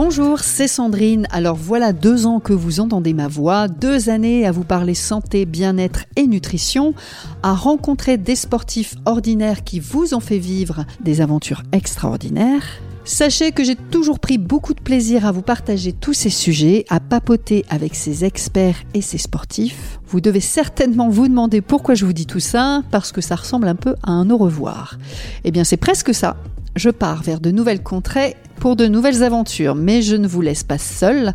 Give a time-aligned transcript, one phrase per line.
[0.00, 1.26] Bonjour, c'est Sandrine.
[1.32, 5.44] Alors voilà deux ans que vous entendez ma voix, deux années à vous parler santé,
[5.44, 6.94] bien-être et nutrition,
[7.42, 12.62] à rencontrer des sportifs ordinaires qui vous ont fait vivre des aventures extraordinaires.
[13.04, 17.00] Sachez que j'ai toujours pris beaucoup de plaisir à vous partager tous ces sujets, à
[17.00, 19.98] papoter avec ces experts et ces sportifs.
[20.06, 23.66] Vous devez certainement vous demander pourquoi je vous dis tout ça, parce que ça ressemble
[23.66, 24.96] un peu à un au revoir.
[25.42, 26.36] Eh bien c'est presque ça
[26.78, 30.64] je pars vers de nouvelles contrées pour de nouvelles aventures, mais je ne vous laisse
[30.64, 31.32] pas seul.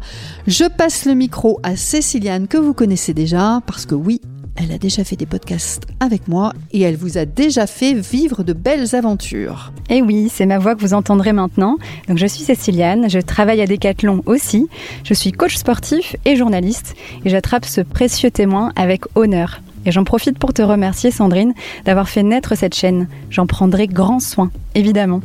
[0.47, 4.21] Je passe le micro à Céciliane que vous connaissez déjà, parce que oui,
[4.55, 8.43] elle a déjà fait des podcasts avec moi et elle vous a déjà fait vivre
[8.43, 9.73] de belles aventures.
[9.89, 11.77] Eh oui, c'est ma voix que vous entendrez maintenant.
[12.07, 14.67] Donc je suis Céciliane, je travaille à Decathlon aussi.
[15.03, 19.61] Je suis coach sportif et journaliste et j'attrape ce précieux témoin avec honneur.
[19.85, 21.53] Et j'en profite pour te remercier, Sandrine,
[21.85, 23.07] d'avoir fait naître cette chaîne.
[23.29, 25.21] J'en prendrai grand soin, évidemment.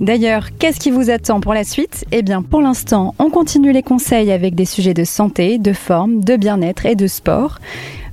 [0.00, 2.06] D'ailleurs, qu'est-ce qui vous attend pour la suite?
[2.10, 6.24] Eh bien, pour l'instant, on continue les conseils avec des sujets de santé, de forme,
[6.24, 7.58] de bien-être et de sport.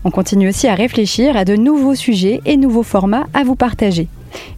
[0.04, 4.08] On continue aussi à réfléchir à de nouveaux sujets et nouveaux formats à vous partager.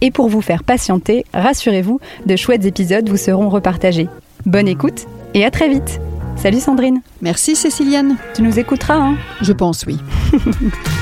[0.00, 4.08] Et pour vous faire patienter, rassurez-vous, de chouettes épisodes vous seront repartagés.
[4.46, 6.00] Bonne écoute et à très vite
[6.36, 9.16] Salut Sandrine Merci Céciliane Tu nous écouteras, hein?
[9.42, 9.98] Je pense oui.